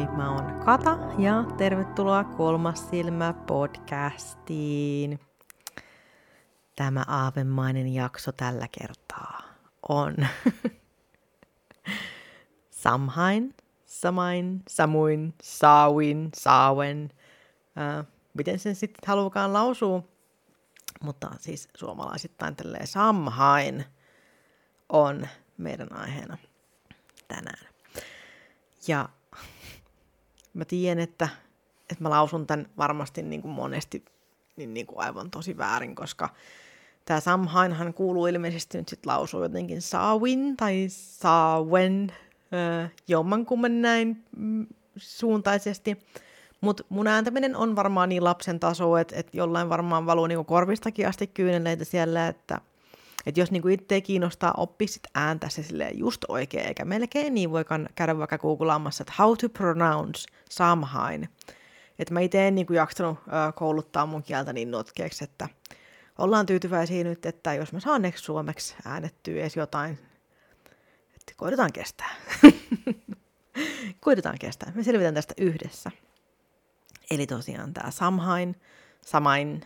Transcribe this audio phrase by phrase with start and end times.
[0.00, 5.20] Moi, mä oon Kata ja tervetuloa Kolmas silmä podcastiin.
[6.76, 9.42] Tämä aavemainen jakso tällä kertaa
[9.88, 10.14] on
[12.82, 13.54] Samhain,
[13.86, 17.10] Samain, Samuin, Saawin, Saawen,
[17.78, 20.02] äh, miten sen sitten halukaan lausua,
[21.02, 23.84] mutta siis suomalaisittain tälleen Samhain
[24.88, 26.38] on meidän aiheena
[27.28, 27.68] tänään.
[28.88, 29.08] Ja
[30.60, 31.28] mä tiedän, että,
[31.90, 34.04] että mä lausun tämän varmasti niin kuin monesti
[34.56, 36.28] niin, niin kuin aivan tosi väärin, koska
[37.04, 42.12] tämä Samhainhan kuuluu ilmeisesti nyt sitten lausua jotenkin Saawin tai Saawen,
[42.82, 44.66] äh, jommankumman näin mm,
[44.96, 45.98] suuntaisesti.
[46.60, 51.08] Mutta mun ääntäminen on varmaan niin lapsen taso, että, että jollain varmaan valuu niinku korvistakin
[51.08, 52.60] asti kyyneleitä siellä, että
[53.26, 55.62] että jos niinku itse kiinnostaa oppia sit ääntä se
[55.94, 61.28] just oikein, eikä melkein niin voi käydä vaikka googlaamassa, että how to pronounce Samhain.
[61.98, 65.48] Että mä itse en niinku jaksanut äh, kouluttaa mun kieltä niin notkeeksi, että
[66.18, 69.98] ollaan tyytyväisiä nyt, että jos mä saan suomeksi äänettyä edes jotain,
[71.14, 72.14] että koitetaan kestää.
[74.00, 74.72] koitetaan kestää.
[74.74, 75.90] Me selvitään tästä yhdessä.
[77.10, 78.56] Eli tosiaan tämä Samhain,
[79.06, 79.60] Samain,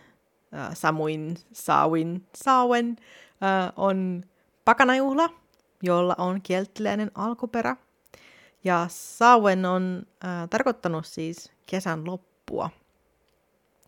[0.73, 2.97] Samuin, Saawin, Saawen
[3.43, 4.23] äh, on
[4.65, 5.29] pakanajuhla,
[5.83, 7.75] jolla on kieltiläinen alkuperä.
[8.63, 12.69] Ja Saawen on äh, tarkoittanut siis kesän loppua.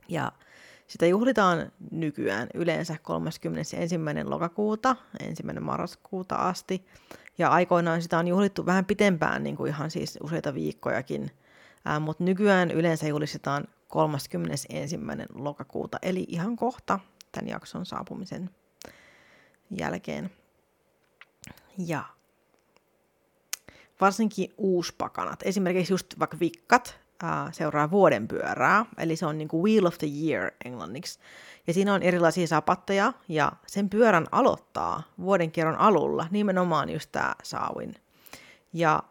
[0.08, 0.32] Ja
[0.88, 3.76] sitä juhlitaan nykyään yleensä 31.
[4.24, 4.96] lokakuuta,
[5.30, 5.44] 1.
[5.60, 6.86] marraskuuta asti.
[7.38, 11.32] Ja aikoinaan sitä on juhlittu vähän pitempään, niin kuin ihan siis useita viikkojakin.
[11.88, 15.00] Äh, Mutta nykyään yleensä julistetaan 31.
[15.34, 17.00] lokakuuta, eli ihan kohta
[17.32, 18.50] tämän jakson saapumisen
[19.72, 20.32] jälkeen.
[21.78, 22.04] Ja
[24.02, 27.00] varsinkin uuspakanat, esimerkiksi just vaikka vikkat,
[27.52, 31.20] seuraa vuoden pyörää, eli se on niin kuin Wheel of the Year englanniksi.
[31.68, 37.36] Ja siinä on erilaisia sapatteja, ja sen pyörän aloittaa vuoden kierron alulla nimenomaan just tämä
[37.44, 37.96] Saawin.
[38.74, 39.04] Ja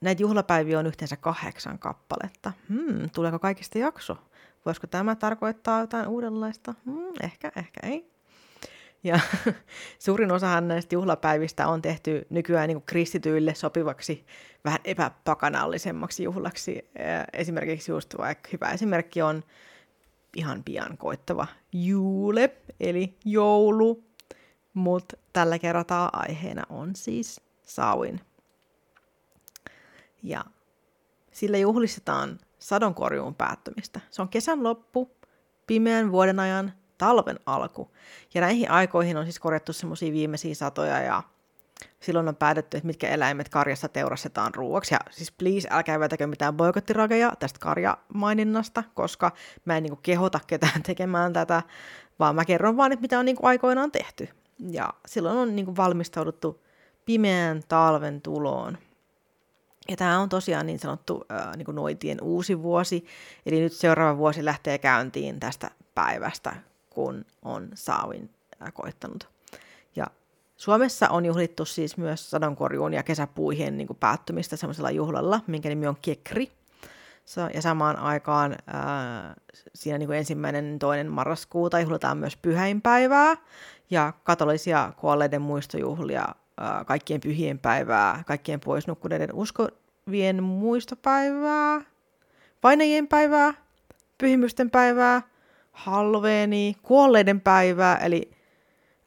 [0.00, 2.52] näitä juhlapäiviä on yhteensä kahdeksan kappaletta.
[2.68, 4.16] Hmm, tuleeko kaikista jakso?
[4.66, 6.74] Voisiko tämä tarkoittaa jotain uudenlaista?
[6.84, 8.15] Hmm, ehkä, ehkä ei.
[9.06, 9.20] Ja
[9.98, 14.26] suurin osahan näistä juhlapäivistä on tehty nykyään niin kristityille sopivaksi
[14.64, 16.90] vähän epäpakanallisemmaksi juhlaksi.
[17.32, 19.42] Esimerkiksi just vaikka hyvä esimerkki on
[20.36, 24.04] ihan pian koittava juule, eli joulu,
[24.74, 28.20] mutta tällä kertaa aiheena on siis Sauin.
[30.22, 30.44] Ja
[31.32, 34.00] sillä juhlistetaan sadonkorjuun päättymistä.
[34.10, 35.16] Se on kesän loppu,
[35.66, 37.90] pimeän vuoden ajan talven alku.
[38.34, 41.22] Ja näihin aikoihin on siis korjattu semmoisia viimeisiä satoja ja
[42.00, 44.94] silloin on päätetty, että mitkä eläimet karjassa teurastetaan ruuaksi.
[44.94, 49.32] Ja siis please, älkää vetäkö mitään boikottirakeja tästä karjamaininnasta, koska
[49.64, 51.62] mä en niinku kehota ketään tekemään tätä,
[52.18, 54.28] vaan mä kerron vaan, että mitä on niinku aikoinaan tehty.
[54.70, 56.62] Ja silloin on niinku valmistauduttu
[57.04, 58.78] pimeän talven tuloon.
[59.88, 63.06] Ja tämä on tosiaan niin sanottu ää, niin noitien uusi vuosi,
[63.46, 66.56] eli nyt seuraava vuosi lähtee käyntiin tästä päivästä,
[66.96, 68.30] kun on saavin
[68.74, 69.28] koittanut.
[69.96, 70.06] Ja
[70.56, 75.86] Suomessa on juhlittu siis myös sadonkorjuun ja kesäpuihien niin kuin päättymistä semmoisella juhlalla, minkä nimi
[75.86, 76.52] on Kekri.
[77.54, 79.34] Ja samaan aikaan ää,
[79.74, 83.36] siinä niin kuin ensimmäinen toinen marraskuuta juhlitaan myös pyhäinpäivää
[83.90, 86.26] ja katolisia kuolleiden muistojuhlia,
[86.60, 91.80] ää, kaikkien pyhien päivää, kaikkien poisnukkuneiden uskovien muistopäivää,
[92.62, 93.54] vainajien päivää,
[94.18, 95.22] pyhimysten päivää–
[95.76, 98.30] Halveeni, kuolleiden päivää, eli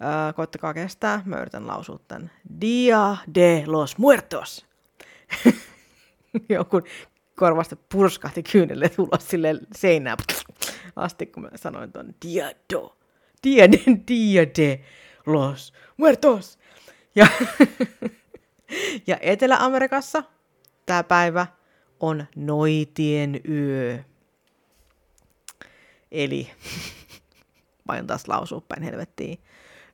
[0.04, 2.32] äh, koittakaa kestää, mä yritän lausua tämän.
[2.62, 4.66] Dia de los muertos.
[6.50, 6.82] Joku
[7.36, 10.18] korvasta purskahti kyynelle ulos sille seinään
[10.96, 12.98] asti, kun mä sanoin tuon dia do.
[13.44, 14.80] Dia de, dia de
[15.26, 16.60] los muertos.
[17.16, 17.28] Ja,
[19.08, 20.24] ja Etelä-Amerikassa
[20.86, 21.48] tämä päivä
[22.00, 24.09] on noitien yö.
[26.12, 26.52] Eli,
[27.88, 29.40] vain taas lausua päin helvettiin,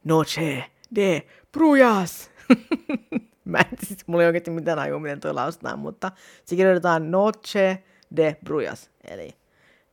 [0.04, 2.32] Noche de Brujas.
[3.46, 6.12] Mä en siis, mulla ei oikeasti mitään ajua, miten toi lausutaan, mutta
[6.46, 7.84] se kirjoitetaan Noche
[8.16, 9.30] de Brujas, eli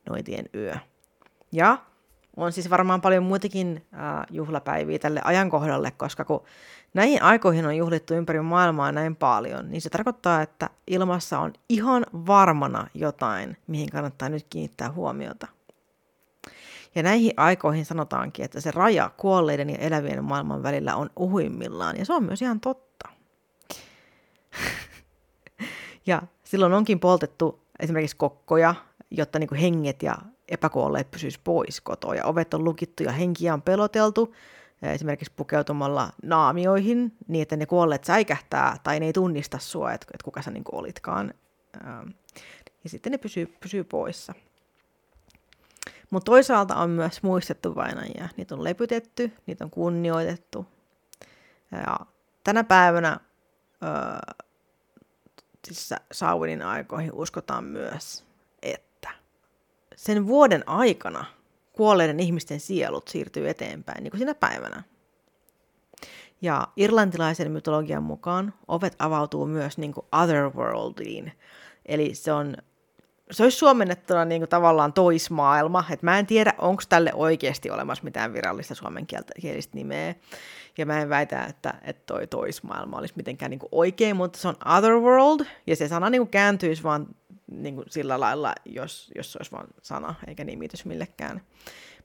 [0.09, 0.75] noitien yö.
[1.51, 1.77] Ja
[2.37, 6.43] on siis varmaan paljon muitakin äh, juhlapäiviä tälle ajankohdalle, koska kun
[6.93, 12.05] näihin aikoihin on juhlittu ympäri maailmaa näin paljon, niin se tarkoittaa, että ilmassa on ihan
[12.13, 15.47] varmana jotain, mihin kannattaa nyt kiinnittää huomiota.
[16.95, 22.05] Ja näihin aikoihin sanotaankin, että se raja kuolleiden ja elävien maailman välillä on uhuimmillaan, ja
[22.05, 23.09] se on myös ihan totta.
[26.05, 26.21] ja
[26.53, 28.75] Silloin onkin poltettu esimerkiksi kokkoja,
[29.11, 30.15] jotta niin kuin henget ja
[30.47, 32.15] epäkuolleet pysyis pois kotoa.
[32.15, 34.35] Ja ovet on lukittu ja henkiä on peloteltu,
[34.81, 40.25] esimerkiksi pukeutumalla naamioihin, niin että ne kuolleet säikähtää tai ne ei tunnista sua, että, että
[40.25, 41.33] kuka sä niin olitkaan.
[42.83, 44.33] Ja sitten ne pysyy, pysyy poissa.
[46.13, 48.29] Mutta toisaalta on myös muistettu vainajia.
[48.37, 50.65] Niitä on lepytetty, niitä on kunnioitettu.
[51.71, 51.99] Ja
[52.43, 53.19] tänä päivänä
[53.83, 54.35] öö,
[55.67, 55.93] siis
[56.65, 58.25] aikoihin uskotaan myös,
[58.61, 59.09] että
[59.95, 61.25] sen vuoden aikana
[61.71, 64.83] kuolleiden ihmisten sielut siirtyy eteenpäin, niin kuin siinä päivänä.
[66.41, 71.31] Ja irlantilaisen mytologian mukaan ovet avautuu myös niin kuin otherworldiin.
[71.85, 72.57] Eli se on
[73.33, 75.83] se olisi suomennettuna niin kuin tavallaan toismaailma.
[75.89, 80.15] Et mä en tiedä, onko tälle oikeasti olemassa mitään virallista suomenkielistä nimeä.
[80.77, 84.47] Ja mä en väitä, että, että toi toismaailma olisi mitenkään niin kuin oikein, mutta se
[84.47, 85.45] on otherworld.
[85.67, 87.07] Ja se sana niin kuin kääntyisi vaan
[87.51, 91.41] niin kuin sillä lailla, jos, jos se olisi vain sana, eikä nimitys millekään.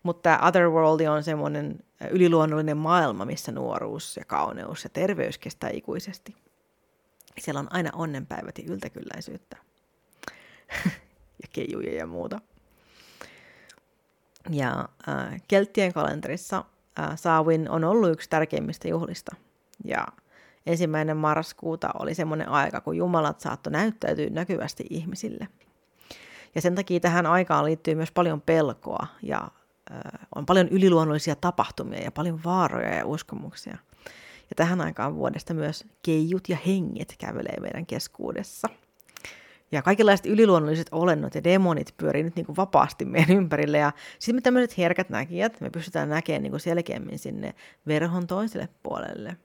[0.03, 6.37] Mutta tämä Otherworld on semmoinen yliluonnollinen maailma, missä nuoruus ja kauneus ja terveys kestää ikuisesti.
[7.39, 9.57] Siellä on aina onnenpäivät ja yltäkylläisyyttä.
[11.43, 12.41] ja keijuja ja muuta.
[14.51, 16.65] Ja äh, Kelttien kalenterissa
[16.99, 19.37] äh, Saavin on ollut yksi tärkeimmistä juhlista.
[19.85, 20.07] Ja
[20.67, 25.49] ensimmäinen marraskuuta oli semmoinen aika, kun jumalat saattoi näyttäytyä näkyvästi ihmisille.
[26.55, 29.49] Ja sen takia tähän aikaan liittyy myös paljon pelkoa ja
[29.91, 33.79] äh, on paljon yliluonnollisia tapahtumia ja paljon vaaroja ja uskomuksia.
[34.51, 38.69] Ja tähän aikaan vuodesta myös keijut ja henget kävelee meidän keskuudessa–
[39.73, 43.79] ja kaikenlaiset yliluonnolliset olennot ja demonit pyörii nyt niin kuin vapaasti meidän ympärille.
[43.79, 47.55] Ja sitten me tämmöiset herkät näkijät, me pystytään näkemään niin kuin selkeämmin sinne
[47.87, 49.37] verhon toiselle puolelle.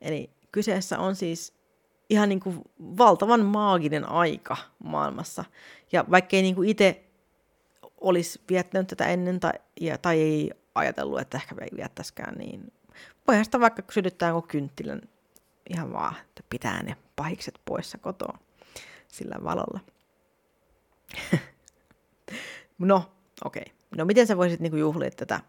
[0.00, 1.54] Eli kyseessä on siis
[2.10, 5.44] ihan niin kuin valtavan maaginen aika maailmassa.
[5.92, 7.04] Ja vaikkei niin kuin itse
[8.00, 12.72] olisi viettänyt tätä ennen tai, ja, tai ei ajatellut, että ehkä ei viettäisikään, niin
[13.28, 15.00] voihan sitä vaikka sytyttää joku kynttilän
[15.70, 18.38] ihan vaan, että pitää ne pahikset poissa kotoa
[19.12, 19.80] sillä valolla.
[22.78, 23.12] no,
[23.44, 23.62] okei.
[23.62, 23.74] Okay.
[23.96, 25.40] No miten sä voisit niinku juhlia tätä,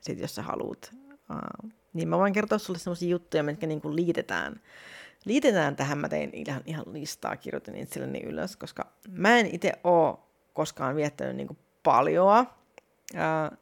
[0.00, 0.90] sit, jos sä haluat?
[1.30, 4.60] Uh, niin mä voin kertoa sulle sellaisia juttuja, mitkä niinku liitetään,
[5.24, 5.98] liitetään tähän.
[5.98, 10.18] Mä tein ihan, ihan listaa, kirjoitin itselleni ylös, koska mä en itse ole
[10.52, 12.40] koskaan viettänyt niinku paljoa.
[13.14, 13.58] Uh,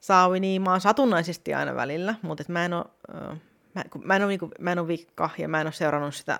[0.00, 2.84] Saavi, niin mä oon satunnaisesti aina välillä, mutta mä en ole,
[3.14, 3.36] uh,
[3.74, 6.38] mä, mä en ole, niinku, mä en ole vikka ja mä en ole seurannut sitä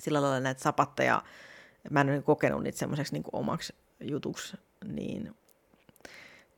[0.00, 1.22] sillä lailla näitä sapatteja,
[1.90, 5.34] mä en ole kokenut niitä semmoiseksi niin omaksi jutuksi, niin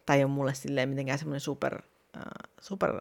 [0.06, 1.82] tai ei ole mulle silleen mitenkään semmoinen super,
[2.16, 2.22] äh,
[2.60, 3.00] super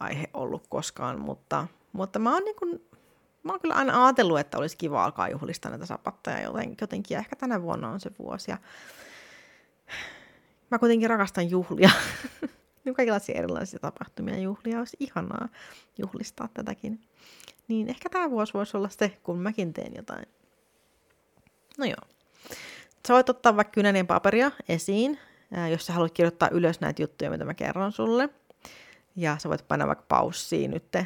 [0.00, 2.82] aihe ollut koskaan, mutta, mutta mä oon niin kuin,
[3.42, 7.36] mä oon kyllä aina ajatellut, että olisi kiva alkaa juhlistaa näitä sapatteja jotenkin, jotenkin, ehkä
[7.36, 8.58] tänä vuonna on se vuosi, ja
[10.70, 11.90] mä kuitenkin rakastan juhlia,
[12.84, 15.48] niin kaikenlaisia erilaisia tapahtumia juhlia, olisi ihanaa
[15.98, 17.00] juhlistaa tätäkin.
[17.68, 20.26] Niin ehkä tämä vuosi voisi olla se, kun mäkin teen jotain.
[21.78, 22.08] No joo.
[23.08, 25.18] Sä voit ottaa vaikka kynänien paperia esiin,
[25.70, 28.28] jos sä haluat kirjoittaa ylös näitä juttuja, mitä mä kerron sulle.
[29.16, 30.96] Ja sä voit painaa vaikka paussiin nyt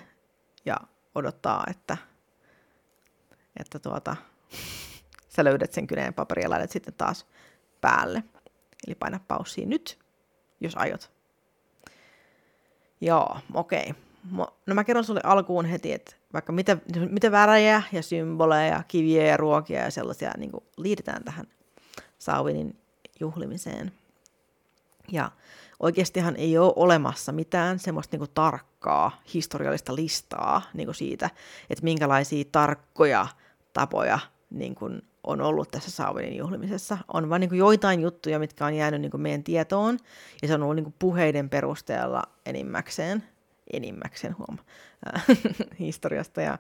[0.65, 0.77] ja
[1.15, 1.97] odottaa, että,
[3.61, 4.17] että tuota,
[5.29, 7.27] sä löydät sen kynänien paperia ja laitat sitten taas
[7.81, 8.23] päälle.
[8.87, 9.99] Eli paina paussiin nyt,
[10.61, 11.11] jos aiot.
[13.01, 13.95] Joo, okei.
[14.33, 14.47] Okay.
[14.67, 16.77] No mä kerron sulle alkuun heti, että vaikka mitä,
[17.11, 21.47] mitä värejä ja symboleja, kiviä ja ruokia ja sellaisia niin kuin liitetään tähän
[22.19, 22.77] Sauvinin
[23.21, 23.93] juhlimiseen.
[25.13, 25.31] Ja
[25.81, 31.31] oikeastihan ei ole olemassa mitään semmoista niin tarkkaa historiallista listaa niin kuin siitä,
[31.71, 33.27] että minkälaisia tarkkoja
[33.73, 34.19] tapoja
[34.51, 36.99] niin kuin on ollut tässä Sauvinin juhlimisessa.
[37.13, 39.99] On vain niin joitain juttuja, mitkä on jäänyt niin meidän tietoon,
[40.43, 43.25] ja se on ollut niin puheiden perusteella enimmäkseen
[43.73, 44.59] enimmäkseen huom
[45.15, 45.25] äh,
[45.79, 46.41] historiasta.
[46.41, 46.59] Ja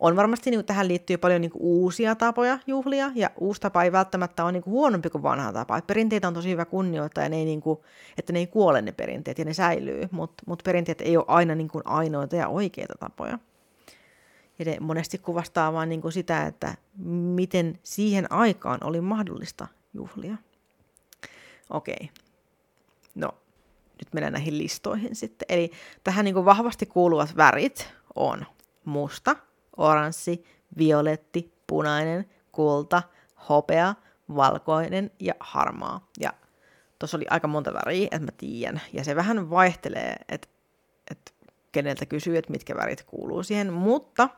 [0.00, 3.82] on varmasti niin kuin, tähän liittyy paljon niin kuin, uusia tapoja juhlia, ja uusi tapa
[3.82, 5.78] ei välttämättä ole niin kuin, huonompi kuin vanha tapa.
[5.78, 7.78] Et perinteitä on tosi hyvä kunnioittaa, ja ne ei, niin kuin,
[8.18, 11.54] että ne ei kuole ne perinteet, ja ne säilyy, mutta mut perinteet ei ole aina
[11.54, 13.38] niin kuin, ainoita ja oikeita tapoja.
[14.58, 16.74] Ja ne monesti kuvastaa vain niin kuin sitä, että
[17.34, 20.36] miten siihen aikaan oli mahdollista juhlia.
[21.70, 22.10] Okei.
[23.14, 23.34] No,
[23.98, 25.46] nyt mennään näihin listoihin sitten.
[25.48, 25.70] Eli
[26.04, 28.46] tähän niin kuin vahvasti kuuluvat värit on
[28.84, 29.36] musta,
[29.76, 30.44] oranssi,
[30.78, 33.02] violetti, punainen, kulta,
[33.48, 33.94] hopea,
[34.36, 36.08] valkoinen ja harmaa.
[36.20, 36.32] Ja
[36.98, 38.80] tuossa oli aika monta väriä, että mä tiedän.
[38.92, 40.48] Ja se vähän vaihtelee, että,
[41.10, 41.32] että
[41.72, 43.72] keneltä kysyy, että mitkä värit kuuluu siihen.
[43.72, 44.28] Mutta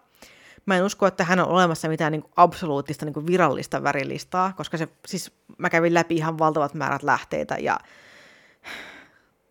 [0.66, 4.52] Mä en usko, että hän on olemassa mitään niin kuin absoluuttista niin kuin virallista värilistaa,
[4.52, 7.78] koska se, siis mä kävin läpi ihan valtavat määrät lähteitä ja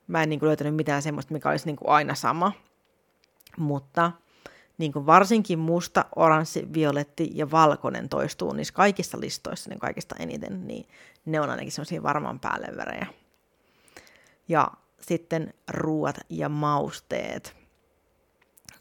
[0.09, 2.51] mä en niin kuin löytänyt mitään semmoista, mikä olisi niin kuin aina sama.
[3.57, 4.11] Mutta
[4.77, 10.67] niin kuin varsinkin musta, oranssi, violetti ja valkoinen toistuu niissä kaikissa listoissa niin kaikista eniten,
[10.67, 10.87] niin
[11.25, 13.07] ne on ainakin semmoisia varmaan päälle värejä.
[14.47, 17.55] Ja sitten ruuat ja mausteet.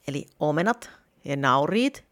[0.09, 0.91] Eli omenat
[1.25, 2.05] ja nauriit.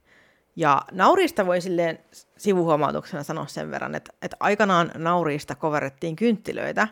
[0.56, 1.98] Ja nauriista voi silleen
[2.36, 6.88] sivuhuomautuksena sanoa sen verran, että, että aikanaan nauriista koverettiin kynttilöitä,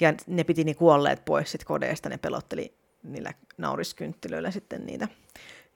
[0.00, 5.08] ja ne piti niin kuolleet pois sit kodeista, ne pelotteli niillä nauriskynttilöillä sitten niitä.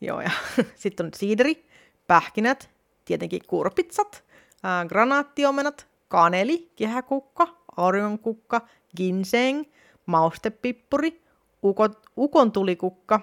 [0.00, 0.31] Joo, ja
[0.75, 1.66] sitten on siideri,
[2.07, 2.71] pähkinät,
[3.04, 4.25] tietenkin kurpitsat,
[4.62, 9.64] ää, granaattiomenat, kaneli, kehäkukka, auringonkukka, ginseng,
[10.07, 11.23] maustepippuri,
[11.62, 13.21] ukon, ukon tulikukka.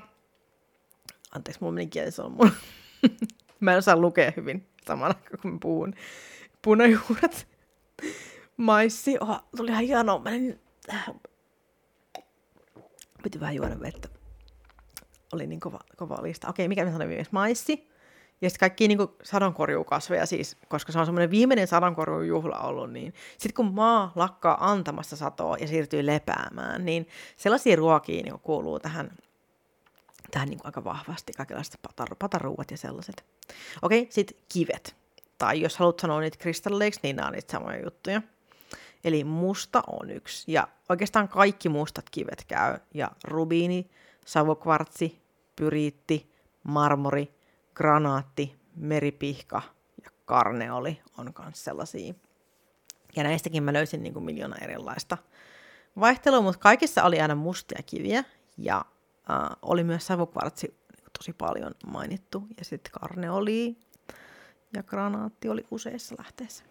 [1.36, 2.43] Anteeksi, mulla meni kielisolmu.
[3.60, 5.93] mä en osaa lukea hyvin samalla, kun puhun.
[6.62, 7.48] Punajuuret,
[8.58, 9.17] maissi.
[9.20, 10.20] Oh, tuli ihan hienoa.
[10.20, 10.60] Mä en...
[13.24, 14.07] Piti vähän juoda vettä.
[15.33, 16.50] Oli niin kova, kova lista.
[16.50, 17.33] Okei, mikä me sanoin viimeksi?
[17.33, 17.91] Maissi.
[18.41, 23.53] Ja sitten kaikki niin sadonkorjuukasveja siis, koska se on semmoinen viimeinen sadonkorjuujuhla ollut, niin sitten
[23.53, 27.07] kun maa lakkaa antamasta satoa ja siirtyy lepäämään, niin
[27.38, 29.12] sellaisia ruokia niin kuuluu tähän,
[30.31, 33.25] tähän niin aika vahvasti, kaikenlaiset patar- pataruuat ja sellaiset.
[33.81, 34.95] Okei, sitten kivet.
[35.38, 38.21] Tai jos haluat sanoa niitä kristalleiksi, niin nämä on niitä samoja juttuja.
[39.03, 40.51] Eli musta on yksi.
[40.51, 42.77] Ja oikeastaan kaikki mustat kivet käy.
[42.93, 43.89] Ja rubiini,
[44.25, 45.22] savokvartsi,
[45.55, 47.34] pyriitti, marmori,
[47.74, 49.62] granaatti, meripihka
[50.03, 52.13] ja karneoli on myös sellaisia.
[53.15, 55.17] Ja näistäkin mä löysin niin kuin miljoona erilaista
[56.00, 58.24] vaihtelua, mutta kaikissa oli aina mustia kiviä
[58.58, 58.86] ja
[59.31, 62.48] äh, oli myös savukvartsi niin tosi paljon mainittu.
[62.58, 63.77] Ja sitten karneoli
[64.74, 66.63] ja granaatti oli useissa lähteessä.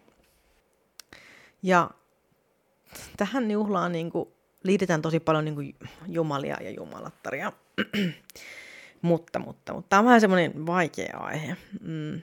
[1.63, 1.89] Ja
[3.17, 4.29] tähän juhlaan niin kuin,
[4.63, 5.75] liitetään tosi paljon niin kuin,
[6.07, 7.51] jumalia ja jumalattaria.
[9.01, 11.57] Mutta, mutta, mutta tämä on vähän semmoinen vaikea aihe.
[11.81, 12.21] Mm.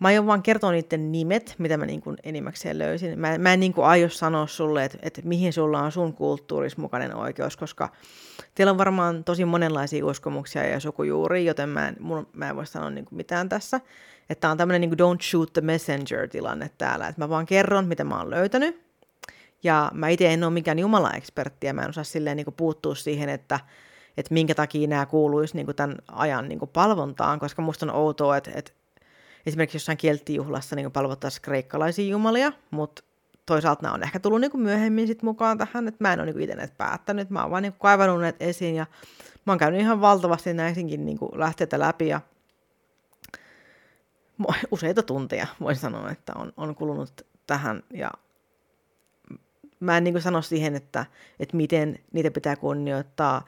[0.00, 3.18] Mä aion vaan kertoa niiden nimet, mitä mä niin kuin enimmäkseen löysin.
[3.18, 6.76] Mä, mä en niin kuin aio sanoa sulle, että, että mihin sulla on sun kulttuuris
[6.76, 7.88] mukainen oikeus, koska
[8.54, 12.66] teillä on varmaan tosi monenlaisia uskomuksia ja sukujuuri, joten mä en, mun, mä en voi
[12.66, 13.80] sanoa niin kuin mitään tässä.
[14.30, 17.08] Että on tämmöinen niin don't shoot the messenger-tilanne täällä.
[17.08, 18.85] Että mä vaan kerron, mitä mä oon löytänyt.
[19.62, 22.94] Ja mä itse en ole mikään jumala-ekspertti ja mä en osaa silleen niin kuin puuttua
[22.94, 23.60] siihen, että
[24.16, 27.94] että minkä takia nämä kuuluisi niin kuin tämän ajan niin kuin palvontaan, koska musta on
[27.94, 28.72] outoa, että, että
[29.46, 33.02] esimerkiksi jossain kelttijuhlassa niin palvottaisiin kreikkalaisia jumalia, mutta
[33.46, 36.32] toisaalta nämä on ehkä tullut niin kuin myöhemmin sit mukaan tähän, että mä en ole
[36.32, 38.86] niin itse päättänyt, mä oon vaan niin kuin kaivannut näitä esiin ja
[39.46, 42.20] mä oon käynyt ihan valtavasti näisinkin niin kuin lähteitä läpi ja
[44.70, 48.10] useita tunteja voin sanoa, että on, on kulunut tähän ja
[49.86, 51.06] mä en niin kuin sano siihen, että,
[51.40, 53.42] että miten niitä pitää kunnioittaa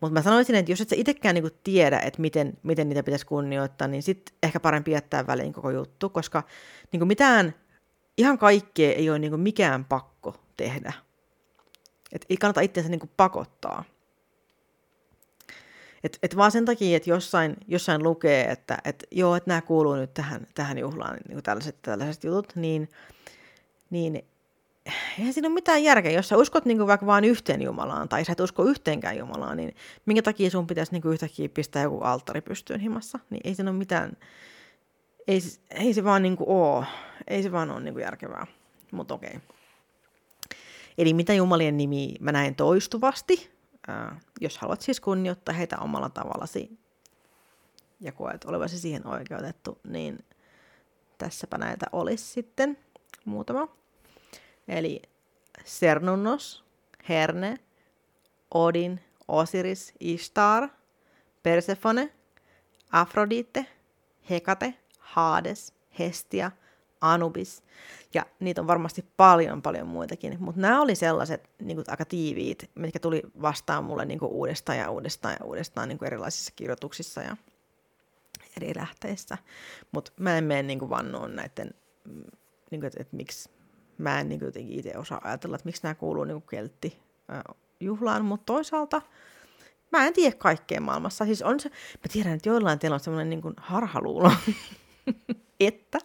[0.00, 3.26] mutta mä sanoisin, että jos et sä itsekään niinku tiedä, että miten, miten niitä pitäisi
[3.26, 6.42] kunnioittaa, niin sitten ehkä parempi jättää väliin koko juttu, koska
[6.92, 7.54] niinku mitään,
[8.18, 10.92] ihan kaikkea ei ole niinku mikään pakko tehdä.
[12.12, 13.84] Et ei kannata itseänsä niinku pakottaa.
[16.04, 19.94] Et, et vaan sen takia, että jossain, jossain lukee, että et joo, että nämä kuuluu
[19.94, 22.88] nyt tähän, tähän juhlaan, niin tällaiset, tällaiset jutut, niin,
[23.90, 24.24] niin
[25.18, 26.12] eihän siinä ole mitään järkeä.
[26.12, 29.74] Jos sä uskot niin vaikka vain yhteen Jumalaan, tai sä et usko yhteenkään Jumalaan, niin
[30.06, 33.18] minkä takia sun pitäisi niin yhtäkkiä pistää joku alttari pystyyn himassa?
[33.30, 34.16] Niin ei siinä ole mitään,
[35.26, 36.86] ei, ei se vaan niin kuin ole,
[37.28, 38.46] ei se vaan ole niin järkevää.
[38.92, 39.36] Mutta okei.
[39.36, 39.40] Okay.
[40.98, 43.50] Eli mitä Jumalien nimi mä näen toistuvasti,
[43.88, 46.78] ää, jos haluat siis kunnioittaa heitä omalla tavallasi
[48.00, 50.18] ja koet olevasi siihen oikeutettu, niin
[51.18, 52.78] tässäpä näitä olisi sitten
[53.24, 53.79] muutama.
[54.70, 55.02] Eli
[55.64, 56.64] Cernunnos,
[57.08, 57.58] Herne,
[58.54, 60.68] Odin, Osiris, Ishtar,
[61.42, 62.12] Persephone,
[62.92, 63.66] Afrodite,
[64.30, 66.50] Hekate, Hades, Hestia,
[67.00, 67.62] Anubis.
[68.14, 70.36] Ja niitä on varmasti paljon, paljon muitakin.
[70.40, 74.78] Mutta nämä oli sellaiset niin kuin, aika tiiviit, mitkä tuli vastaan mulle niin kuin, uudestaan
[74.78, 77.36] ja uudestaan ja uudestaan niin kuin erilaisissa kirjoituksissa ja
[78.56, 79.38] eri lähteissä.
[79.92, 81.74] Mutta mä en mene niin vannoon näiden,
[82.04, 82.22] mm,
[82.70, 83.50] niin että, että miksi
[84.00, 86.98] mä en niin jotenkin itse osaa ajatella, että miksi nämä kuuluu niin keltti
[87.80, 89.02] juhlaan, mutta toisaalta
[89.92, 91.24] mä en tiedä kaikkea maailmassa.
[91.24, 94.32] Siis on se, mä tiedän, että joillain teillä on semmoinen niin harhaluulo,
[95.60, 95.98] että,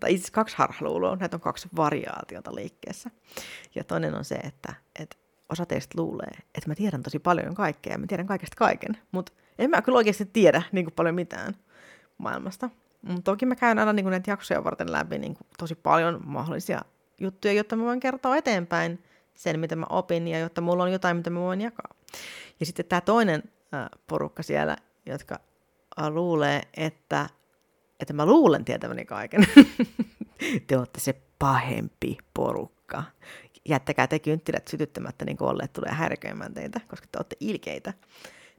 [0.00, 3.10] tai itse kaksi harhaluuloa, näitä on kaksi variaatiota liikkeessä.
[3.74, 5.16] Ja toinen on se, että, että
[5.48, 9.32] osa teistä luulee, että mä tiedän tosi paljon kaikkea ja mä tiedän kaikesta kaiken, mutta
[9.58, 11.54] en mä kyllä oikeasti tiedä niin paljon mitään
[12.18, 12.70] maailmasta.
[13.02, 16.82] Mutta toki mä käyn aina niin näitä jaksoja varten läpi niin tosi paljon mahdollisia
[17.20, 19.04] juttuja, jotta mä voin kertoa eteenpäin
[19.34, 21.94] sen, mitä mä opin, ja jotta mulla on jotain, mitä mä voin jakaa.
[22.60, 23.42] Ja sitten tämä toinen
[24.06, 25.40] porukka siellä, jotka
[26.08, 27.28] luulee, että,
[28.00, 29.46] että mä luulen tietäväni kaiken.
[30.66, 33.02] te olette se pahempi porukka.
[33.68, 37.94] Jättäkää te kynttilät sytyttämättä, niin kuin olleet tulee härköimään teitä, koska te olette ilkeitä.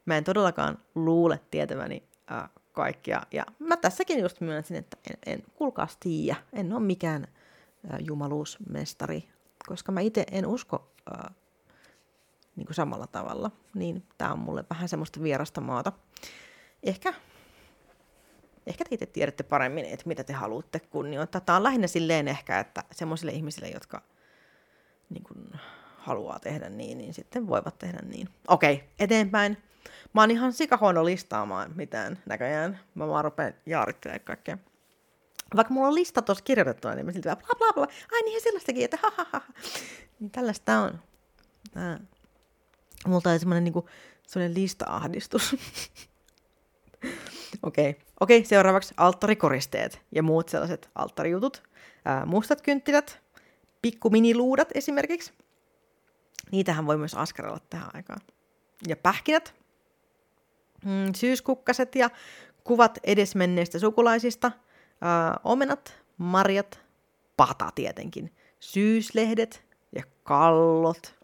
[0.06, 3.22] Mä en todellakaan luule tietäväni äh, kaikkia.
[3.32, 6.36] Ja mä tässäkin just myönsin, että en, en kuulkaas tiiä.
[6.54, 7.28] En ole mikään
[8.00, 9.30] jumaluusmestari,
[9.68, 11.36] koska mä itse en usko äh,
[12.56, 13.52] niin kuin samalla tavalla.
[13.74, 15.92] Niin tää on mulle vähän semmoista vierasta maata.
[16.84, 17.14] Ehkä
[18.68, 21.42] ehkä te itse tiedätte paremmin, että mitä te haluatte kunnioittaa.
[21.42, 24.02] Tämä on lähinnä silleen ehkä, että semmoisille ihmisille, jotka
[25.10, 25.52] niin kuin,
[25.98, 28.30] haluaa tehdä niin, niin sitten voivat tehdä niin.
[28.48, 29.58] Okei, eteenpäin.
[30.14, 32.80] Mä oon ihan sikahuono listaamaan mitään näköjään.
[32.96, 34.58] Mä vaan rupean jaarittelemaan kaikkea.
[35.56, 37.88] Vaikka mulla on lista tuossa kirjoitettuna, niin mä silti bla bla bla.
[38.12, 39.42] Ai niin, sellaistakin, että ha, ha, ha.
[40.20, 41.00] Niin tällaista on.
[41.74, 42.00] Tää.
[43.08, 43.90] Multa on semmoinen niinku,
[44.54, 45.56] lista-ahdistus.
[47.64, 48.02] Okei, okay.
[48.20, 51.64] okay, seuraavaksi alttarikoristeet ja muut sellaiset alttarijutut.
[52.06, 53.22] Ää, mustat kynttilät,
[53.82, 55.34] pikkuminiluudat esimerkiksi.
[56.52, 58.22] Niitähän voi myös askarella tähän aikaan.
[58.88, 59.56] Ja pähkinät,
[60.86, 62.10] mm, syyskukkaset ja
[62.64, 64.52] kuvat edesmenneistä sukulaisista,
[65.02, 66.80] ää, omenat, marjat,
[67.38, 69.64] pata tietenkin, syyslehdet
[69.96, 71.18] ja kallot.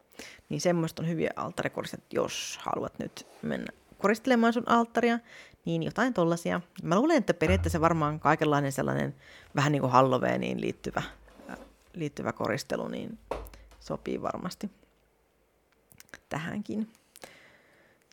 [0.49, 5.19] Niin semmoista on hyviä alttarikoristeet, jos haluat nyt mennä koristelemaan sun alttaria,
[5.65, 6.61] niin jotain tollasia.
[6.83, 9.15] Mä luulen, että periaatteessa varmaan kaikenlainen sellainen
[9.55, 11.01] vähän niin kuin Halloweeniin liittyvä,
[11.93, 13.19] liittyvä koristelu, niin
[13.79, 14.71] sopii varmasti
[16.29, 16.91] tähänkin.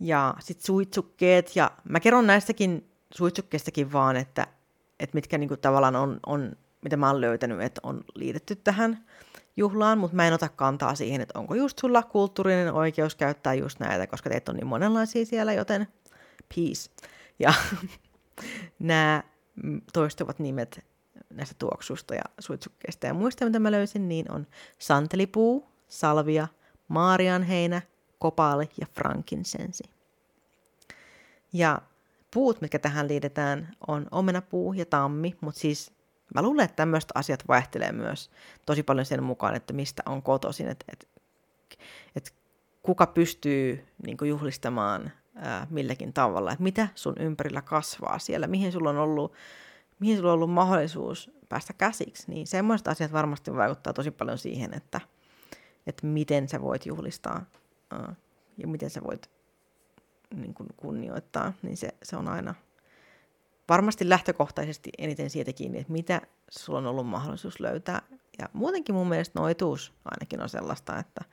[0.01, 4.47] Ja sitten suitsukkeet, ja mä kerron näistäkin suitsukkeistakin vaan, että,
[5.01, 9.05] että mitkä niinku tavallaan on, on, mitä mä oon löytänyt, että on liitetty tähän
[9.57, 13.81] juhlaan, mutta mä en ota kantaa siihen, että onko just sulla kulttuurinen oikeus käyttää just
[13.81, 15.89] näitä, koska teitä on niin monenlaisia siellä, joten
[16.55, 16.91] peace.
[17.39, 17.55] Ja
[18.79, 19.23] nämä
[19.93, 20.85] toistuvat nimet
[21.31, 24.47] näistä tuoksusta ja suitsukkeista ja muista, mitä mä löysin, niin on
[24.79, 26.49] santelipuu, salvia,
[26.89, 27.83] maarianheinä,
[28.19, 29.85] kopaali ja frankinsensi.
[31.53, 31.83] Ja
[32.31, 35.93] puut, mitkä tähän liitetään, on omenapuu ja tammi, mutta siis
[36.35, 38.31] mä luulen, että tämmöiset asiat vaihtelee myös
[38.67, 41.07] tosi paljon sen mukaan, että mistä on kotoisin, että, että,
[42.17, 42.31] että
[42.83, 48.91] kuka pystyy niin juhlistamaan ää, milläkin tavalla, että mitä sun ympärillä kasvaa siellä, mihin sulla
[48.91, 49.33] on ollut,
[49.99, 54.75] mihin sulla on ollut mahdollisuus päästä käsiksi, niin semmoiset asiat varmasti vaikuttaa tosi paljon siihen,
[54.75, 55.01] että,
[55.87, 57.45] että miten sä voit juhlistaa
[57.91, 58.15] ää,
[58.57, 59.40] ja miten sä voit
[60.35, 62.55] niin kuin kunnioittaa, niin se, se on aina
[63.69, 68.03] varmasti lähtökohtaisesti eniten siitä kiinni, että mitä sulla on ollut mahdollisuus löytää.
[68.39, 71.25] Ja muutenkin mun mielestä noituus ainakin on sellaista, että,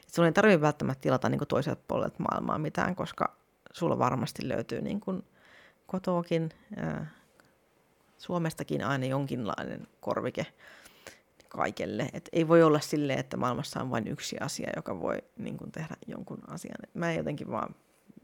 [0.00, 3.36] että sulla ei tarvitse välttämättä tilata niin toiselta puolelta maailmaa mitään, koska
[3.72, 5.22] sulla varmasti löytyy niin kuin
[5.86, 7.06] kotoakin, ää,
[8.18, 10.46] Suomestakin aina jonkinlainen korvike
[11.48, 12.08] kaikelle.
[12.12, 15.72] Et ei voi olla silleen, että maailmassa on vain yksi asia, joka voi niin kuin
[15.72, 16.76] tehdä jonkun asian.
[16.94, 17.74] Mä en jotenkin vaan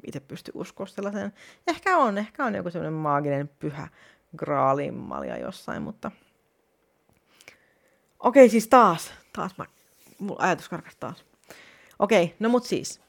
[0.07, 1.33] itse pysty uskoa sellaiseen.
[1.67, 3.89] Ehkä on, ehkä on joku sellainen maaginen pyhä
[4.37, 6.11] graalinmalja jossain, mutta...
[8.19, 9.65] Okei, siis taas, taas mä,
[10.19, 11.25] mun ajatus karkas taas.
[11.99, 13.01] Okei, no mut siis,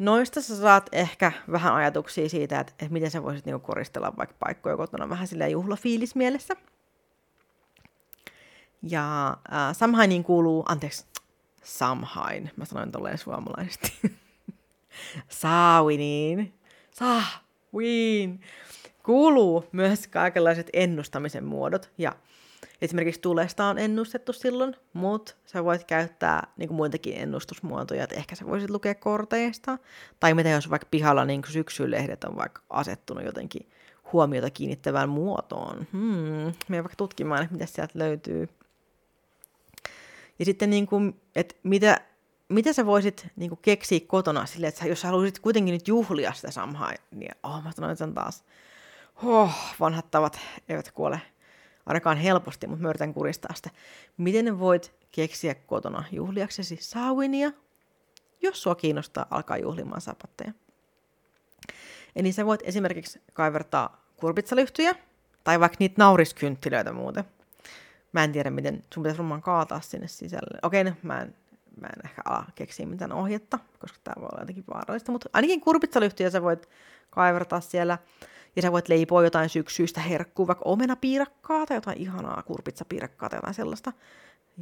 [0.00, 4.36] Noista sä saat ehkä vähän ajatuksia siitä, että, että miten sä voisit niinku koristella vaikka
[4.38, 6.54] paikkoja kotona vähän sillä juhlafiilis mielessä.
[8.82, 11.06] Ja äh, Samhainiin kuuluu, anteeksi,
[11.62, 13.92] Samhain, mä sanoin tolleen suomalaisesti.
[15.28, 16.54] Saawiniin,
[16.90, 18.40] Saawiin,
[19.02, 21.90] kuuluu myös kaikenlaiset ennustamisen muodot.
[21.98, 22.12] Ja
[22.82, 28.46] Esimerkiksi tulesta on ennustettu silloin, mutta sä voit käyttää niin muitakin ennustusmuotoja, että ehkä sä
[28.46, 29.78] voisit lukea korteista.
[30.20, 33.68] Tai mitä jos vaikka pihalla niin syksylehdet on vaikka asettunut jotenkin
[34.12, 35.86] huomiota kiinnittävään muotoon.
[35.92, 38.48] Hmm, me vaikka tutkimaan, että mitä sieltä löytyy.
[40.38, 42.00] Ja sitten, niin kuin, että mitä,
[42.50, 46.32] mitä sä voisit niin kuin keksiä kotona sille, että jos sä haluaisit kuitenkin nyt juhlia
[46.32, 48.44] sitä samhaa, niin oh, mä sanoin sen taas,
[49.22, 51.20] oh, vanhat tavat eivät kuole
[51.86, 53.70] ainakaan helposti, mutta mä kuristaa sitä.
[54.16, 57.52] Miten voit keksiä kotona juhliaksesi Sawinia,
[58.42, 60.52] jos sua kiinnostaa alkaa juhlimaan sapatteja.
[62.16, 64.94] Eli sä voit esimerkiksi kaivertaa kurpitsalyhtyjä,
[65.44, 67.24] tai vaikka niitä nauriskynttilöitä muuten.
[68.12, 70.58] Mä en tiedä, miten sun pitäisi varmaan kaataa sinne sisälle.
[70.62, 71.34] Okei, no, mä en,
[71.80, 75.60] mä en ehkä ala keksiä mitään ohjetta, koska tää voi olla jotenkin vaarallista, mutta ainakin
[75.60, 76.68] kurpitsalyhtyjä sä voit
[77.10, 77.98] kaivertaa siellä.
[78.56, 83.54] Ja sä voit leipoa jotain syksyistä herkkuu, vaikka omenapiirakkaa tai jotain ihanaa kurpitsapiirakkaa tai jotain
[83.54, 83.92] sellaista.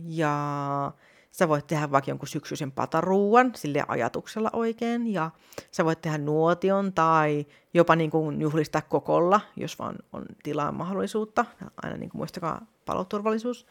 [0.04, 0.92] Ja
[1.30, 5.12] sä voit tehdä vaikka jonkun syksyisen pataruuan sille ajatuksella oikein.
[5.12, 5.30] Ja
[5.70, 11.44] sä voit tehdä nuotion tai jopa niin kuin juhlistaa kokolla, jos vaan on tilaa mahdollisuutta.
[11.82, 13.66] Aina niin kuin muistakaa paloturvallisuus.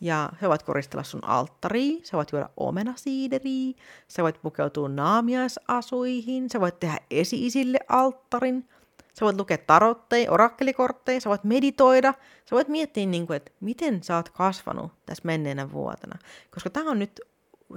[0.00, 3.74] Ja sä voit koristella sun alttariin, sä voit juoda omenasiideriä,
[4.08, 8.68] sä voit pukeutua naamiaisasuihin, sä voit tehdä esi-isille alttarin,
[9.12, 14.02] sä voit lukea tarotteja, orakkelikortteja, sä voit meditoida, sä voit miettiä, niin kuin, että miten
[14.02, 16.18] sä oot kasvanut tässä menneenä vuotena.
[16.50, 17.20] Koska tämä on nyt,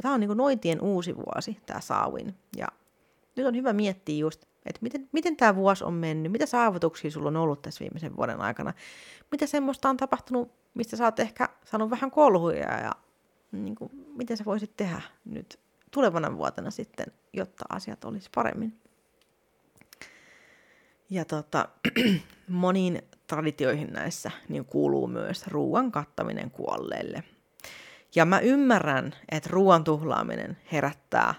[0.02, 2.36] tämä on niin kuin noitien uusi vuosi, tämä Saawin.
[2.58, 2.68] Ja
[3.36, 7.28] nyt on hyvä miettiä just, että miten, miten tämä vuosi on mennyt, mitä saavutuksia sulla
[7.28, 8.74] on ollut tässä viimeisen vuoden aikana,
[9.32, 12.92] mitä semmoista on tapahtunut, mistä sä oot ehkä saanut vähän kolhuja ja
[13.52, 15.60] niin kuin, miten sä voisit tehdä nyt
[15.92, 18.80] tulevana vuotena sitten, jotta asiat olisi paremmin.
[21.10, 21.70] Ja tota,
[22.48, 27.24] moniin traditioihin näissä niin kuuluu myös ruoan kattaminen kuolleille.
[28.16, 31.34] Ja mä ymmärrän, että ruoan tuhlaaminen herättää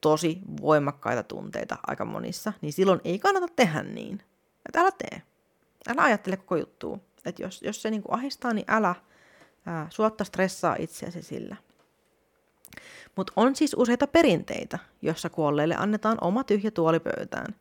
[0.00, 4.22] tosi voimakkaita tunteita aika monissa, niin silloin ei kannata tehdä niin.
[4.66, 5.22] Että älä tee.
[5.88, 6.98] Älä ajattele koko juttua.
[7.24, 8.94] Että jos, jos se niinku ahistaa, niin älä
[9.66, 11.56] ää, suotta stressaa itseäsi sillä.
[13.16, 17.54] Mutta on siis useita perinteitä, jossa kuolleille annetaan oma tyhjä tuoli pöytään.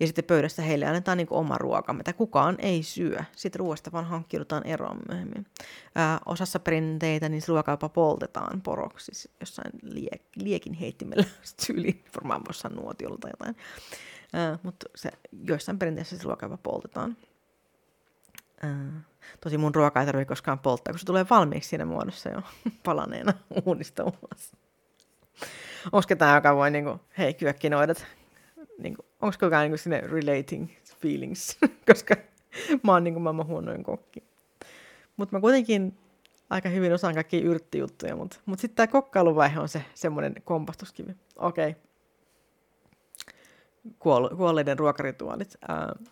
[0.00, 3.18] Ja sitten pöydässä heille annetaan niin oma ruoka, mitä kukaan ei syö.
[3.36, 5.46] Sitten ruoasta vaan hankkiudutaan eroon myöhemmin.
[5.94, 11.24] Ää, osassa perinteitä niin ruoka jopa poltetaan poroksi, siis jossain lie, liekin heittimellä
[11.64, 13.56] syli, varmaan voisi nuotiolla tai jotain.
[14.62, 15.10] Mutta se,
[15.44, 17.16] joissain perinteissä se ruoka jopa poltetaan.
[18.62, 19.00] Ää,
[19.40, 22.42] tosi mun ruoka ei tarvitse koskaan polttaa, kun se tulee valmiiksi siinä muodossa jo
[22.84, 23.32] palaneena
[23.66, 24.52] uunista ulos.
[25.84, 28.06] Onko ketään, joka voi, niin kuin, hei, kyökkinoidat,
[28.78, 30.68] niin onko kukaan niin kuin, sinne relating
[31.00, 31.58] feelings,
[31.88, 32.16] koska
[32.82, 34.22] mä oon niin kuin, maailman huonoin kokki.
[35.16, 35.98] Mutta mä kuitenkin
[36.50, 41.16] aika hyvin osaan kaikkia yrttijuttuja, mutta mut sitten tämä kokkailuvaihe on se semmoinen kompastuskivi.
[41.36, 41.70] Okei.
[41.70, 41.82] Okay.
[43.88, 45.56] Kuoll- kuolleiden ruokarituaalit.
[45.70, 46.06] Uh,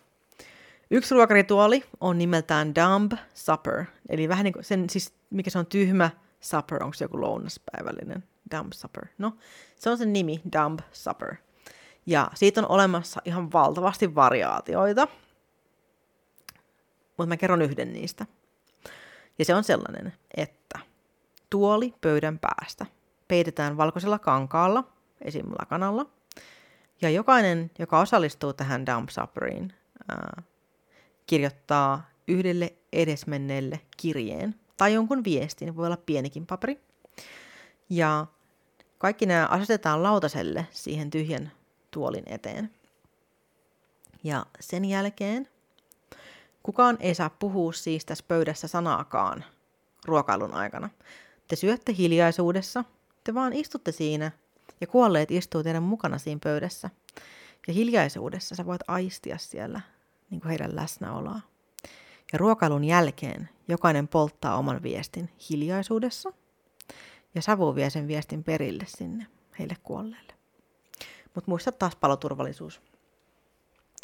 [0.91, 5.65] yksi ruokarituaali on nimeltään Dumb Supper, eli vähän niin kuin sen, siis mikä se on
[5.65, 8.23] tyhmä supper, onko se joku lounaspäivällinen?
[8.55, 9.05] Dumb Supper.
[9.17, 9.37] No,
[9.75, 11.35] se on sen nimi, Dumb Supper.
[12.05, 15.07] Ja siitä on olemassa ihan valtavasti variaatioita,
[17.17, 18.25] mutta mä kerron yhden niistä.
[19.39, 20.79] Ja se on sellainen, että
[21.49, 22.85] tuoli pöydän päästä
[23.27, 24.83] peitetään valkoisella kankaalla,
[25.21, 25.45] esim.
[25.59, 26.05] lakanalla,
[27.01, 29.73] ja jokainen, joka osallistuu tähän dump supperiin,
[30.09, 30.43] ää,
[31.27, 36.79] kirjoittaa yhdelle edesmenneelle kirjeen tai jonkun viestin, voi olla pienikin paperi.
[37.89, 38.25] Ja
[38.97, 41.51] kaikki nämä asetetaan lautaselle siihen tyhjän
[41.95, 42.71] tuolin eteen.
[44.23, 45.47] Ja sen jälkeen
[46.63, 49.43] kukaan ei saa puhua siis tässä pöydässä sanaakaan
[50.05, 50.89] ruokailun aikana.
[51.47, 52.83] Te syötte hiljaisuudessa,
[53.23, 54.31] te vaan istutte siinä
[54.81, 56.89] ja kuolleet istuu teidän mukana siinä pöydässä.
[57.67, 59.81] Ja hiljaisuudessa sä voit aistia siellä
[60.29, 61.39] niin kuin heidän läsnäoloa.
[62.33, 66.33] Ja ruokailun jälkeen jokainen polttaa oman viestin hiljaisuudessa
[67.35, 69.27] ja savu vie sen viestin perille sinne
[69.59, 70.34] heille kuolleille.
[71.35, 72.81] Mutta muista taas paloturvallisuus.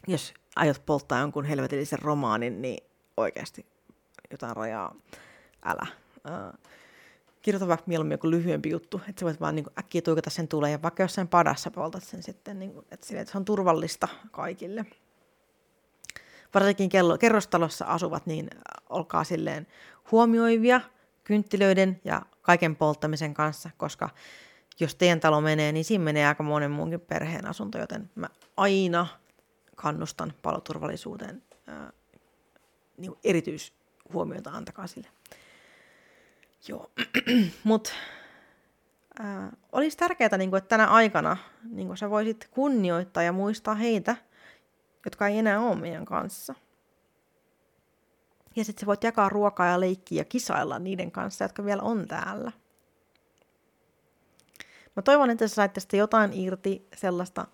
[0.07, 2.83] Jos aiot polttaa jonkun helvetillisen romaanin, niin
[3.17, 3.65] oikeasti
[4.31, 4.95] jotain rajaa
[5.65, 5.87] älä.
[6.15, 6.59] Uh,
[7.41, 10.47] kirjoita vaikka mieluummin joku lyhyempi juttu, että sä voit vaan niin kuin, äkkiä tuikata sen
[10.47, 13.45] tulee, ja vaikka jossain padassa poltat sen sitten, niin kuin, että, sille, että se on
[13.45, 14.85] turvallista kaikille.
[16.53, 18.49] Varsinkin kello, kerrostalossa asuvat, niin
[18.89, 19.67] olkaa silleen
[20.11, 20.81] huomioivia
[21.23, 24.09] kynttilöiden ja kaiken polttamisen kanssa, koska
[24.79, 29.07] jos teidän talo menee, niin siinä menee aika monen muunkin perheen asunto, joten mä aina
[29.75, 31.91] kannustan paloturvallisuuteen ää,
[32.97, 35.07] niin erityishuomiota antakaa sille.
[36.67, 36.91] Joo,
[37.63, 37.91] mutta
[39.71, 44.15] olisi tärkeää, niin että tänä aikana niin sä voisit kunnioittaa ja muistaa heitä,
[45.05, 46.55] jotka ei enää ole meidän kanssa.
[48.55, 52.07] Ja sitten sä voit jakaa ruokaa ja leikkiä ja kisailla niiden kanssa, jotka vielä on
[52.07, 52.51] täällä.
[54.95, 57.47] Mä toivon, että sä sait tästä jotain irti sellaista,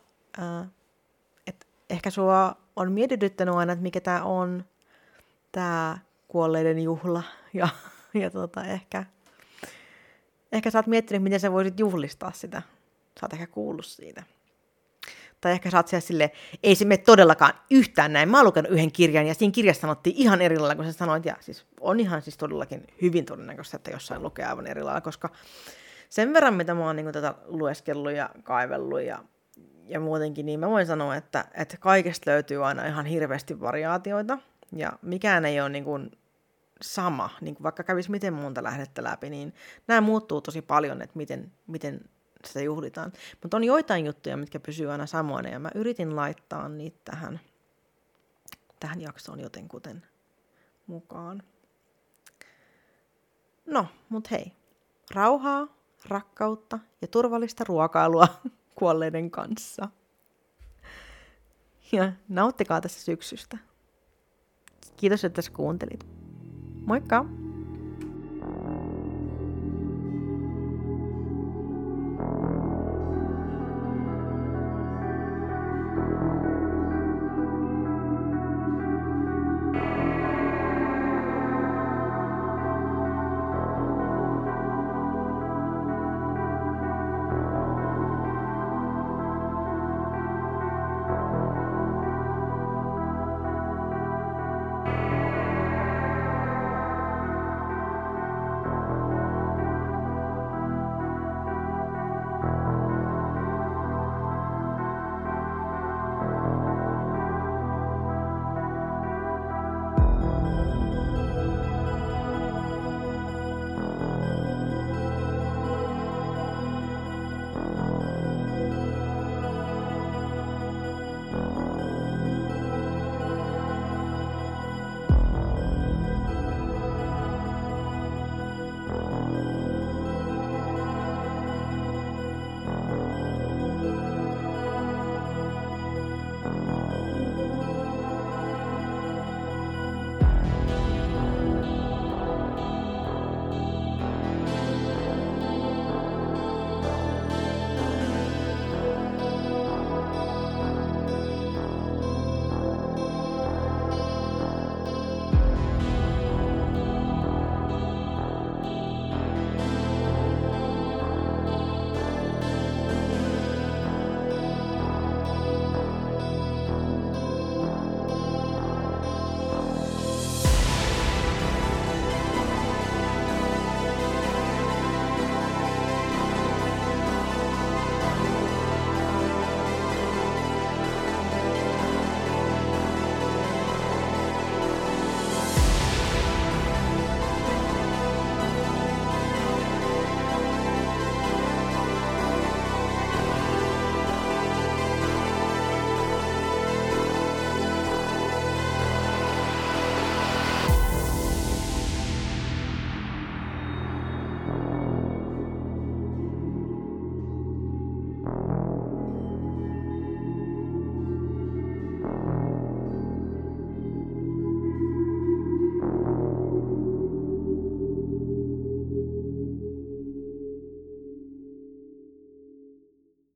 [1.48, 4.66] että ehkä sua on mietityttänyt aina, että mikä tämä on,
[5.52, 5.98] tämä
[6.28, 7.24] kuolleiden juhla.
[7.54, 7.68] Ja,
[8.14, 9.06] ja tota, ehkä,
[10.52, 12.62] ehkä sä oot miettinyt, miten sä voisit juhlistaa sitä.
[13.20, 14.24] Sä oot ehkä kuullut siitä.
[15.42, 16.30] Tai ehkä sä oot siellä silleen,
[16.64, 18.30] ei se mene todellakaan yhtään näin.
[18.30, 21.26] Mä oon lukenut yhden kirjan ja siinä kirjassa sanottiin ihan eri lailla, kun sä sanoit.
[21.26, 25.30] Ja siis on ihan siis todellakin hyvin todennäköistä, että jossain lukee aivan eri lailla, koska
[26.10, 29.24] sen verran, mitä mä oon niin tätä lueskellut ja kaivellut ja
[29.88, 34.38] ja muutenkin, niin mä voin sanoa, että, että kaikesta löytyy aina ihan hirveästi variaatioita,
[34.76, 36.12] ja mikään ei ole niin kuin
[36.82, 39.54] sama, niin kuin vaikka kävisi miten monta lähdettä läpi, niin
[39.88, 42.02] nämä muuttuu tosi paljon, että miten, miten
[42.46, 43.14] sitä juhlitaan.
[43.42, 47.40] Mutta on joitain juttuja, mitkä pysyy aina samoina, ja mä yritin laittaa niitä tähän,
[48.80, 50.06] tähän jaksoon jotenkuten
[50.88, 51.44] mukaan.
[53.66, 54.52] No, mut hei.
[55.14, 55.68] Rauhaa,
[56.06, 58.28] rakkautta ja turvallista ruokailua
[58.80, 59.90] kuolleiden kanssa.
[61.92, 63.58] Ja nauttikaa tässä syksystä.
[64.98, 66.08] Kiitos, että sä kuuntelit.
[66.86, 67.26] Moikka!